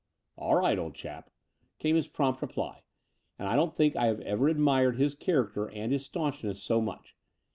[0.39, 1.29] '*A11 right, old chap,"
[1.77, 2.81] came his prompt reply:
[3.37, 7.15] and I don't think I have ever admired his character and his staunchness so much.